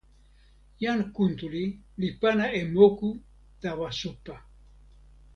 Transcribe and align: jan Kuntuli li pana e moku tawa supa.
jan 0.83 0.99
Kuntuli 1.15 1.65
li 1.99 2.09
pana 2.21 2.45
e 2.59 2.61
moku 2.75 3.09
tawa 3.61 3.87
supa. 3.99 4.35